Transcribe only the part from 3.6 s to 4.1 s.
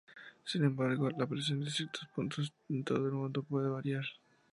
variar.